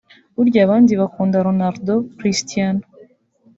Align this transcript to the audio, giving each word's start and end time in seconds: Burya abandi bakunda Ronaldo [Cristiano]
Burya 0.35 0.59
abandi 0.63 0.91
bakunda 1.01 1.45
Ronaldo 1.47 1.93
[Cristiano] 2.17 2.83